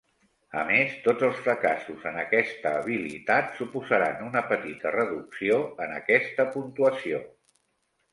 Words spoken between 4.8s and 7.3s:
reducció en aquesta puntuació.